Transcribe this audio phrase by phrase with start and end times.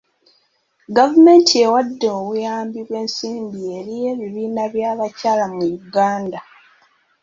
[0.97, 6.39] Gavumenti ewadde obuyambi bw'ensimbi eri ebibiina by'abakyala mu Uganda.